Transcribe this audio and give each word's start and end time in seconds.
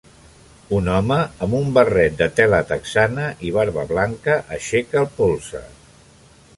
Un 0.77 0.87
home 0.93 1.17
amb 1.47 1.57
un 1.57 1.69
barret 1.75 2.17
de 2.23 2.29
tela 2.41 2.63
texana 2.71 3.29
i 3.51 3.55
barba 3.61 3.87
blanca 3.95 4.41
aixeca 4.59 5.03
el 5.05 5.11
polze. 5.21 5.67